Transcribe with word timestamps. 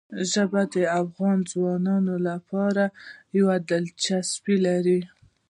ژبې 0.31 0.63
د 0.73 0.75
افغان 1.01 1.37
ځوانانو 1.51 2.15
لپاره 2.27 2.83
یوه 3.37 3.55
دلچسپي 3.69 4.55
لري. 4.67 4.99